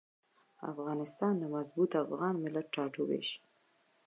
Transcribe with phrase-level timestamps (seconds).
[0.71, 3.37] افغانستان د مضبوط افغان ملت ټاټوبی شي.